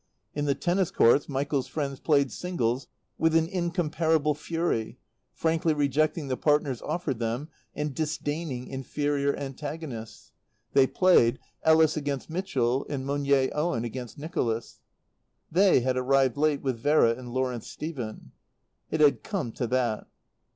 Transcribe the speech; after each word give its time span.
In 0.33 0.45
the 0.45 0.55
tennis 0.55 0.89
courts 0.89 1.29
Michael's 1.29 1.67
friends 1.67 1.99
played 1.99 2.31
singles 2.31 2.87
with 3.19 3.35
an 3.35 3.47
incomparable 3.47 4.33
fury, 4.33 4.97
frankly 5.31 5.75
rejecting 5.75 6.27
the 6.27 6.35
partners 6.35 6.81
offered 6.81 7.19
them 7.19 7.49
and 7.75 7.93
disdaining 7.93 8.65
inferior 8.65 9.35
antagonists; 9.35 10.31
they 10.73 10.87
played, 10.87 11.37
Ellis 11.61 11.95
against 11.97 12.31
Mitchell 12.31 12.83
and 12.89 13.05
Monier 13.05 13.51
Owen 13.53 13.83
against 13.83 14.17
Nicholas. 14.17 14.79
They 15.51 15.81
had 15.81 15.95
arrived 15.97 16.35
late 16.35 16.63
with 16.63 16.79
Vera 16.79 17.11
and 17.13 17.31
Lawrence 17.31 17.67
Stephen. 17.67 18.31
It 18.89 19.01
had 19.01 19.21
come 19.21 19.51
to 19.51 19.67
that. 19.67 20.07